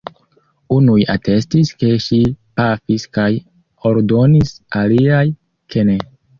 Unuj 0.77 0.95
atestis, 1.15 1.69
ke 1.83 1.91
ŝi 2.07 2.19
pafis 2.61 3.07
kaj 3.19 3.29
ordonis, 3.93 4.57
aliaj, 4.83 5.25
ke 5.73 5.89
ne. 5.93 6.01